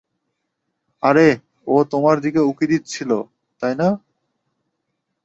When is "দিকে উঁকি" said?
2.19-2.65